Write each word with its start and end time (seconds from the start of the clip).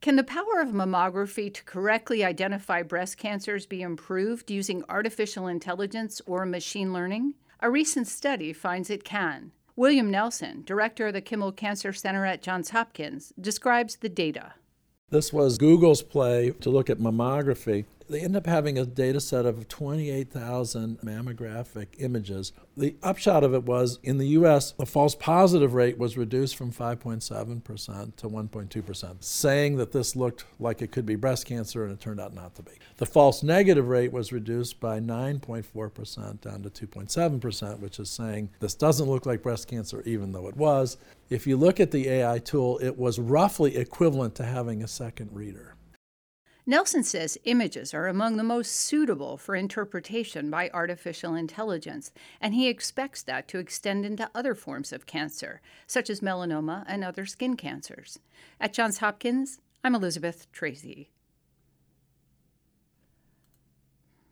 Can 0.00 0.16
the 0.16 0.24
power 0.24 0.62
of 0.62 0.70
mammography 0.70 1.52
to 1.52 1.62
correctly 1.64 2.24
identify 2.24 2.82
breast 2.82 3.18
cancers 3.18 3.66
be 3.66 3.82
improved 3.82 4.50
using 4.50 4.82
artificial 4.88 5.46
intelligence 5.46 6.22
or 6.24 6.46
machine 6.46 6.94
learning? 6.94 7.34
A 7.60 7.70
recent 7.70 8.08
study 8.08 8.54
finds 8.54 8.88
it 8.88 9.04
can. 9.04 9.52
William 9.76 10.10
Nelson, 10.10 10.62
director 10.64 11.08
of 11.08 11.12
the 11.12 11.20
Kimmel 11.20 11.52
Cancer 11.52 11.92
Center 11.92 12.24
at 12.24 12.40
Johns 12.40 12.70
Hopkins, 12.70 13.34
describes 13.38 13.96
the 13.96 14.08
data. 14.08 14.54
This 15.10 15.34
was 15.34 15.58
Google's 15.58 16.02
play 16.02 16.52
to 16.62 16.70
look 16.70 16.88
at 16.88 16.98
mammography 16.98 17.84
they 18.10 18.20
end 18.20 18.36
up 18.36 18.46
having 18.46 18.78
a 18.78 18.84
data 18.84 19.20
set 19.20 19.46
of 19.46 19.68
28,000 19.68 20.98
mammographic 21.00 21.86
images. 21.98 22.52
The 22.76 22.96
upshot 23.02 23.44
of 23.44 23.54
it 23.54 23.64
was 23.64 23.98
in 24.02 24.18
the 24.18 24.28
US, 24.28 24.72
the 24.72 24.86
false 24.86 25.14
positive 25.14 25.74
rate 25.74 25.96
was 25.96 26.16
reduced 26.16 26.56
from 26.56 26.72
5.7% 26.72 28.16
to 28.16 28.28
1.2%, 28.28 29.24
saying 29.24 29.76
that 29.76 29.92
this 29.92 30.16
looked 30.16 30.44
like 30.58 30.82
it 30.82 30.90
could 30.90 31.06
be 31.06 31.14
breast 31.14 31.46
cancer 31.46 31.84
and 31.84 31.92
it 31.92 32.00
turned 32.00 32.20
out 32.20 32.34
not 32.34 32.54
to 32.56 32.62
be. 32.62 32.72
The 32.96 33.06
false 33.06 33.42
negative 33.42 33.88
rate 33.88 34.12
was 34.12 34.32
reduced 34.32 34.80
by 34.80 34.98
9.4% 34.98 36.40
down 36.40 36.62
to 36.62 36.70
2.7%, 36.70 37.78
which 37.78 37.98
is 38.00 38.10
saying 38.10 38.50
this 38.58 38.74
doesn't 38.74 39.08
look 39.08 39.26
like 39.26 39.42
breast 39.42 39.68
cancer 39.68 40.02
even 40.04 40.32
though 40.32 40.48
it 40.48 40.56
was. 40.56 40.96
If 41.28 41.46
you 41.46 41.56
look 41.56 41.78
at 41.78 41.92
the 41.92 42.08
AI 42.08 42.40
tool, 42.40 42.78
it 42.82 42.98
was 42.98 43.20
roughly 43.20 43.76
equivalent 43.76 44.34
to 44.36 44.44
having 44.44 44.82
a 44.82 44.88
second 44.88 45.30
reader. 45.32 45.76
Nelson 46.70 47.02
says 47.02 47.36
images 47.42 47.92
are 47.92 48.06
among 48.06 48.36
the 48.36 48.44
most 48.44 48.70
suitable 48.70 49.36
for 49.36 49.56
interpretation 49.56 50.50
by 50.50 50.70
artificial 50.72 51.34
intelligence, 51.34 52.12
and 52.40 52.54
he 52.54 52.68
expects 52.68 53.24
that 53.24 53.48
to 53.48 53.58
extend 53.58 54.06
into 54.06 54.30
other 54.36 54.54
forms 54.54 54.92
of 54.92 55.04
cancer, 55.04 55.60
such 55.88 56.08
as 56.08 56.20
melanoma 56.20 56.84
and 56.86 57.02
other 57.02 57.26
skin 57.26 57.56
cancers. 57.56 58.20
At 58.60 58.72
Johns 58.72 58.98
Hopkins, 58.98 59.58
I'm 59.82 59.96
Elizabeth 59.96 60.46
Tracey. 60.52 61.10